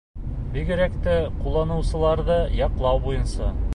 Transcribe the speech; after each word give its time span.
Бигерәк 0.53 0.95
тә 1.07 1.13
ҡулланыусыларҙы 1.43 2.39
яҡлау 2.61 3.03
буйынса. 3.05 3.53